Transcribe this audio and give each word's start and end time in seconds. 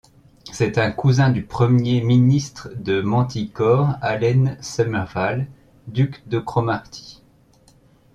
C'est 0.51 0.79
un 0.79 0.89
cousin 0.91 1.29
du 1.29 1.43
premier 1.43 2.01
ministre 2.01 2.69
de 2.75 3.01
Manticore 3.03 3.97
Allen 4.01 4.57
Summervale, 4.59 5.45
duc 5.87 6.27
de 6.27 6.39
Cromarty. 6.39 7.21